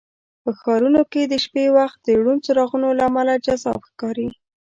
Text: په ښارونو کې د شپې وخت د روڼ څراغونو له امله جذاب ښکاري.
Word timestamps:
په 0.43 0.49
ښارونو 0.59 1.01
کې 1.11 1.21
د 1.25 1.33
شپې 1.43 1.65
وخت 1.77 1.97
د 2.03 2.07
روڼ 2.21 2.37
څراغونو 2.45 2.89
له 2.97 3.03
امله 3.09 3.33
جذاب 3.45 3.79
ښکاري. 3.89 4.29